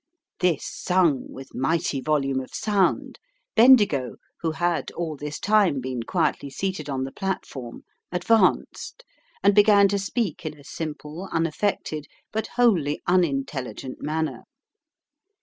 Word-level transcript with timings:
This 0.39 0.65
sung 0.67 1.31
with 1.31 1.53
mighty 1.53 2.01
volume 2.01 2.39
of 2.39 2.49
sound, 2.55 3.19
Bendigo, 3.55 4.15
who 4.39 4.53
had 4.53 4.89
all 4.93 5.15
this 5.15 5.39
time 5.39 5.79
been 5.79 6.01
quietly 6.01 6.49
seated 6.49 6.89
on 6.89 7.03
the 7.03 7.11
platform, 7.11 7.83
advanced, 8.11 9.03
and 9.43 9.53
began 9.53 9.87
to 9.89 9.99
speak 9.99 10.43
in 10.43 10.57
a 10.59 10.63
simple, 10.63 11.29
unaffected, 11.31 12.07
but 12.31 12.47
wholly 12.57 12.99
unintelligent 13.05 14.01
manner. 14.01 14.45